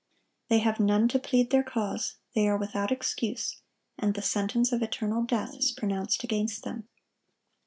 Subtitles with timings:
[0.49, 3.57] They have none to plead their cause; they are without excuse;
[3.99, 6.87] and the sentence of eternal death is pronounced against them.